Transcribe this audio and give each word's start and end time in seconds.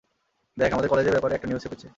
দেখ, 0.57 0.69
আমাদের 0.73 0.89
কলেজের 0.89 1.11
ব্যাপারে 1.11 1.33
একটা 1.35 1.47
নিউজ 1.47 1.61
ছেপেছে। 1.63 1.87